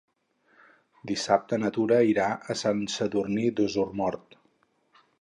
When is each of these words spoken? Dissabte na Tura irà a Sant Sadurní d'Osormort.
Dissabte 1.11 1.59
na 1.63 1.71
Tura 1.77 2.01
irà 2.13 2.27
a 2.55 2.57
Sant 2.65 2.83
Sadurní 2.97 3.47
d'Osormort. 3.61 4.39